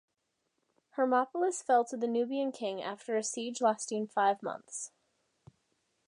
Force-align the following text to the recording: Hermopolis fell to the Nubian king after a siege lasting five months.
Hermopolis 0.97 1.61
fell 1.61 1.85
to 1.85 1.95
the 1.95 2.07
Nubian 2.07 2.51
king 2.51 2.81
after 2.81 3.15
a 3.17 3.23
siege 3.23 3.61
lasting 3.61 4.07
five 4.07 4.41
months. 4.41 4.89